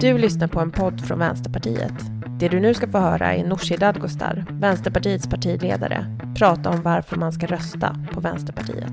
[0.00, 1.92] Du lyssnar på en podd från Vänsterpartiet.
[2.40, 7.32] Det du nu ska få höra är Nooshi Dadgostar, Vänsterpartiets partiledare, prata om varför man
[7.32, 8.92] ska rösta på Vänsterpartiet.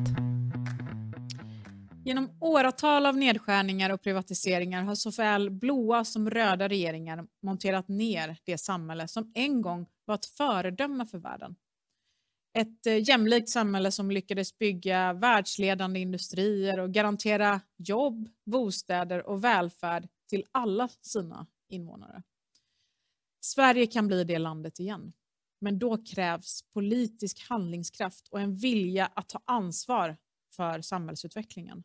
[2.06, 8.58] Genom åratal av nedskärningar och privatiseringar har såväl blåa som röda regeringar monterat ner det
[8.58, 11.56] samhälle som en gång var ett föredöme för världen.
[12.58, 20.08] Ett eh, jämlikt samhälle som lyckades bygga världsledande industrier och garantera jobb, bostäder och välfärd
[20.28, 22.24] till alla sina invånare.
[23.42, 25.14] Sverige kan bli det landet igen,
[25.60, 30.18] men då krävs politisk handlingskraft och en vilja att ta ansvar
[30.56, 31.84] för samhällsutvecklingen.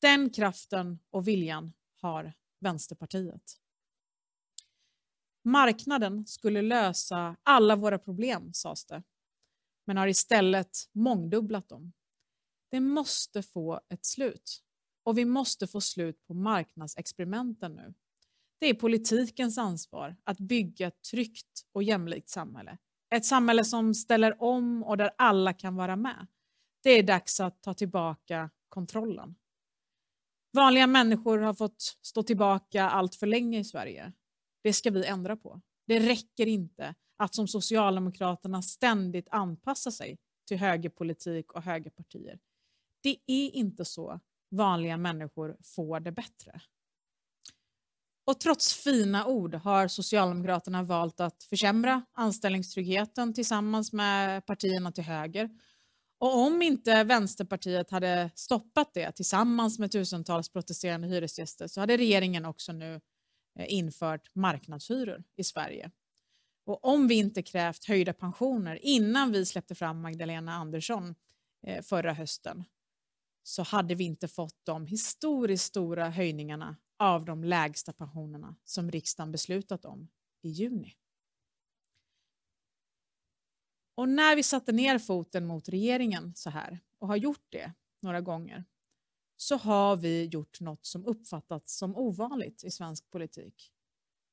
[0.00, 3.60] Den kraften och viljan har Vänsterpartiet.
[5.44, 9.02] Marknaden skulle lösa alla våra problem, sades det,
[9.84, 11.92] men har istället mångdubblat dem.
[12.70, 14.62] Det måste få ett slut.
[15.02, 17.94] Och vi måste få slut på marknadsexperimenten nu.
[18.58, 22.78] Det är politikens ansvar att bygga ett tryggt och jämlikt samhälle.
[23.14, 26.26] Ett samhälle som ställer om och där alla kan vara med.
[26.82, 29.34] Det är dags att ta tillbaka kontrollen.
[30.52, 34.12] Vanliga människor har fått stå tillbaka allt för länge i Sverige.
[34.62, 35.60] Det ska vi ändra på.
[35.86, 42.38] Det räcker inte att som Socialdemokraterna ständigt anpassa sig till högerpolitik och högerpartier.
[43.02, 46.60] Det är inte så vanliga människor får det bättre.
[48.24, 55.50] Och trots fina ord har Socialdemokraterna valt att försämra anställningstryggheten tillsammans med partierna till höger.
[56.18, 62.44] Och om inte Vänsterpartiet hade stoppat det tillsammans med tusentals protesterande hyresgäster så hade regeringen
[62.44, 63.00] också nu
[63.58, 65.90] eh, infört marknadshyror i Sverige.
[66.66, 71.14] Och om vi inte krävt höjda pensioner innan vi släppte fram Magdalena Andersson
[71.66, 72.64] eh, förra hösten
[73.42, 79.32] så hade vi inte fått de historiskt stora höjningarna av de lägsta pensionerna som riksdagen
[79.32, 80.08] beslutat om
[80.42, 80.96] i juni.
[83.94, 88.20] Och när vi satte ner foten mot regeringen så här och har gjort det några
[88.20, 88.64] gånger
[89.36, 93.72] så har vi gjort något som uppfattats som ovanligt i svensk politik.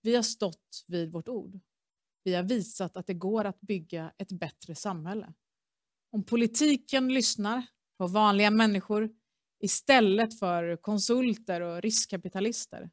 [0.02, 1.60] Vi har stått vid vårt ord.
[2.24, 5.34] Vi har visat att det går att bygga ett bättre samhälle.
[6.10, 7.66] Om politiken lyssnar
[7.98, 9.10] på vanliga människor
[9.60, 12.90] istället för konsulter och riskkapitalister.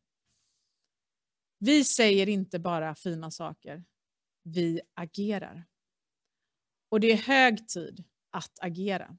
[1.59, 3.85] Vi säger inte bara fina saker,
[4.43, 5.65] vi agerar.
[6.89, 9.17] Och det är hög tid att agera.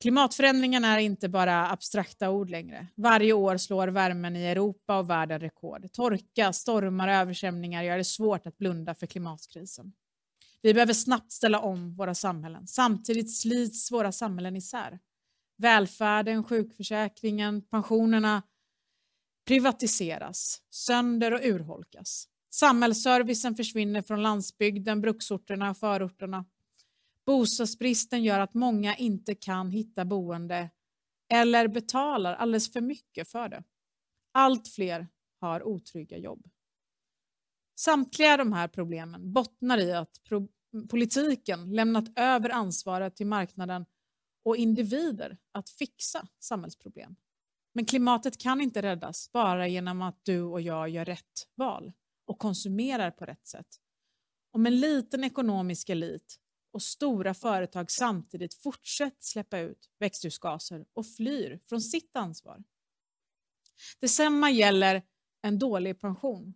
[0.00, 2.86] Klimatförändringarna är inte bara abstrakta ord längre.
[2.94, 5.92] Varje år slår värmen i Europa och världen rekord.
[5.92, 9.92] Torka, stormar och översvämningar gör det svårt att blunda för klimatkrisen.
[10.62, 12.66] Vi behöver snabbt ställa om våra samhällen.
[12.66, 14.98] Samtidigt slits våra samhällen isär.
[15.58, 18.42] Välfärden, sjukförsäkringen, pensionerna
[19.46, 22.28] privatiseras, sönder och urholkas.
[22.50, 26.44] Samhällsservicen försvinner från landsbygden, bruksorterna och förorterna.
[27.26, 30.70] Bostadsbristen gör att många inte kan hitta boende
[31.28, 33.64] eller betalar alldeles för mycket för det.
[34.32, 35.08] Allt fler
[35.40, 36.46] har otrygga jobb.
[37.78, 40.48] Samtliga de här problemen bottnar i att pro
[40.90, 43.86] politiken lämnat över ansvaret till marknaden
[44.44, 47.16] och individer att fixa samhällsproblem.
[47.72, 51.92] Men klimatet kan inte räddas bara genom att du och jag gör rätt val
[52.26, 53.66] och konsumerar på rätt sätt.
[54.50, 56.36] Om en liten ekonomisk elit
[56.72, 62.64] och stora företag samtidigt fortsätter släppa ut växthusgaser och flyr från sitt ansvar.
[64.00, 65.02] Detsamma gäller
[65.42, 66.54] en dålig pension.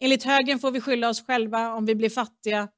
[0.00, 2.68] Enligt högern får vi skylla oss själva om vi blir fattiga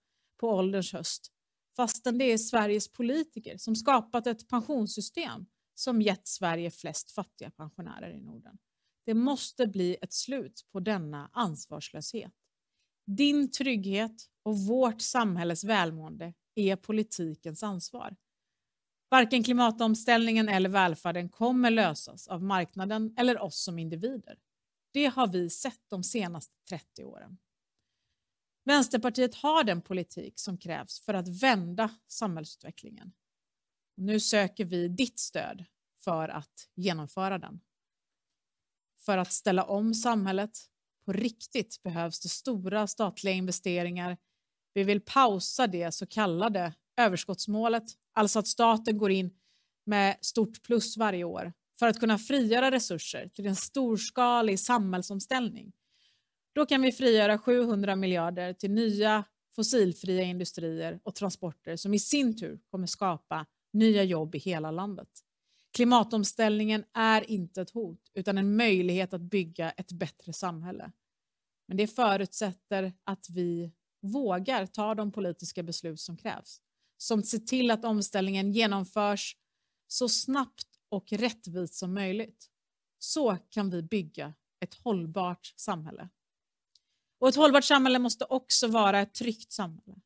[0.40, 1.32] på ålderns höst,
[1.76, 8.10] fastän det är Sveriges politiker som skapat ett pensionssystem som gett Sverige flest fattiga pensionärer
[8.10, 8.58] i Norden.
[9.06, 12.32] Det måste bli ett slut på denna ansvarslöshet.
[13.06, 18.16] Din trygghet och vårt samhälles välmående är politikens ansvar.
[19.10, 24.38] Varken klimatomställningen eller välfärden kommer lösas av marknaden eller oss som individer.
[24.92, 27.38] Det har vi sett de senaste 30 åren.
[28.64, 33.12] Vänsterpartiet har den politik som krävs för att vända samhällsutvecklingen.
[33.96, 35.64] Nu söker vi ditt stöd
[36.04, 37.60] för att genomföra den.
[38.98, 40.58] För att ställa om samhället
[41.04, 44.16] på riktigt behövs det stora statliga investeringar.
[44.74, 49.38] Vi vill pausa det så kallade överskottsmålet, alltså att staten går in
[49.84, 55.72] med stort plus varje år för att kunna frigöra resurser till en storskalig samhällsomställning.
[56.52, 59.24] Då kan vi frigöra 700 miljarder till nya
[59.56, 65.08] fossilfria industrier och transporter som i sin tur kommer skapa nya jobb i hela landet.
[65.76, 70.92] Klimatomställningen är inte ett hot utan en möjlighet att bygga ett bättre samhälle.
[71.68, 73.72] Men det förutsätter att vi
[74.02, 76.60] vågar ta de politiska beslut som krävs.
[76.96, 79.36] Som ser till att omställningen genomförs
[79.88, 82.50] så snabbt och rättvist som möjligt.
[82.98, 86.08] Så kan vi bygga ett hållbart samhälle.
[87.18, 90.00] Och ett hållbart samhälle måste också vara ett tryggt samhälle.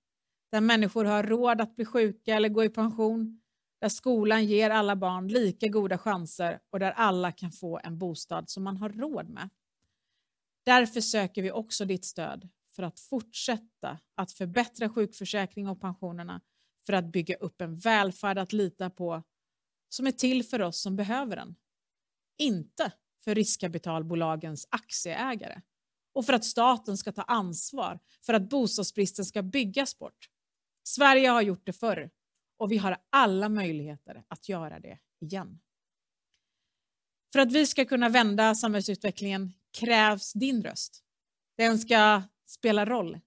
[0.50, 3.40] Där människor har råd att bli sjuka eller gå i pension.
[3.80, 8.50] Där skolan ger alla barn lika goda chanser och där alla kan få en bostad
[8.50, 9.48] som man har råd med.
[10.64, 16.40] Därför söker vi också ditt stöd för att fortsätta att förbättra sjukförsäkring och pensionerna
[16.86, 19.22] för att bygga upp en välfärd att lita på
[19.94, 21.56] som är till för oss som behöver den.
[22.38, 22.92] Inte
[23.24, 25.60] för riskkapitalbolagens aktieägare
[26.12, 30.30] och för att staten ska ta ansvar för att bostadsbristen ska byggas bort.
[30.82, 32.10] Sverige har gjort det förr
[32.56, 35.60] och vi har alla möjligheter att göra det igen.
[37.32, 41.04] För att vi ska kunna vända samhällsutvecklingen krävs din röst.
[41.56, 43.20] Den ska spela roll.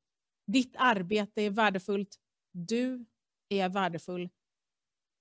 [0.47, 2.19] Ditt arbete är värdefullt.
[2.51, 3.05] Du
[3.49, 4.29] är värdefull.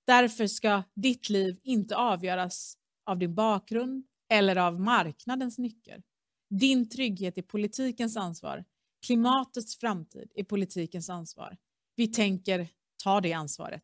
[0.07, 6.03] Därför ska ditt liv inte avgöras av din bakgrund eller av marknadens nycker.
[6.49, 8.65] Din trygghet är politikens ansvar.
[9.05, 11.57] Klimatets framtid är politikens ansvar.
[11.95, 12.67] Vi tänker
[13.03, 13.83] ta det ansvaret.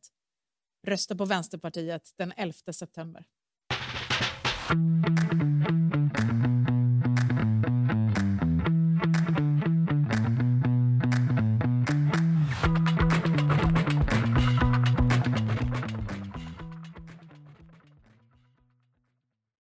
[0.88, 3.25] Rösta på Vänsterpartiet den 11 september.